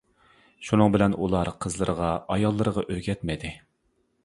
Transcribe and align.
شۇنىڭ 0.69 0.95
بىلەن 0.95 1.15
ئۇلار 1.17 1.51
قىزلىرىغا، 1.67 2.09
ئاياللىرىغا 2.37 2.87
ئۆگەتمىدى. 2.95 3.55